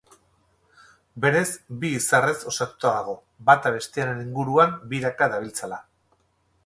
[1.25, 1.51] Berez
[1.83, 3.15] bi izarrez osatuta dago,
[3.51, 5.81] bata bestearen inguruan biraka dabiltzala.